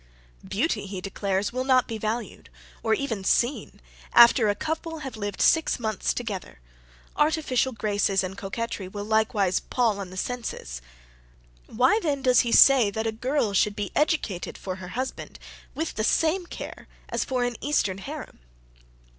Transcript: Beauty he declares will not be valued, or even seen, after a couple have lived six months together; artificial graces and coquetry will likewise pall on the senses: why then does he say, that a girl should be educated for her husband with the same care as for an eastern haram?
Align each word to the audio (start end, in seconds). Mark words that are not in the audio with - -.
Beauty 0.43 0.87
he 0.87 0.99
declares 0.99 1.53
will 1.53 1.63
not 1.63 1.87
be 1.87 1.99
valued, 1.99 2.49
or 2.81 2.95
even 2.95 3.23
seen, 3.23 3.79
after 4.13 4.49
a 4.49 4.55
couple 4.55 5.01
have 5.05 5.15
lived 5.15 5.39
six 5.43 5.79
months 5.79 6.11
together; 6.11 6.59
artificial 7.15 7.71
graces 7.71 8.23
and 8.23 8.35
coquetry 8.35 8.87
will 8.87 9.05
likewise 9.05 9.59
pall 9.59 9.99
on 9.99 10.09
the 10.09 10.17
senses: 10.17 10.81
why 11.67 11.99
then 12.01 12.23
does 12.23 12.39
he 12.39 12.51
say, 12.51 12.89
that 12.89 13.05
a 13.05 13.11
girl 13.11 13.53
should 13.53 13.75
be 13.75 13.91
educated 13.95 14.57
for 14.57 14.77
her 14.77 14.87
husband 14.97 15.37
with 15.75 15.93
the 15.93 16.03
same 16.03 16.47
care 16.47 16.87
as 17.09 17.23
for 17.23 17.43
an 17.43 17.55
eastern 17.61 17.99
haram? 17.99 18.39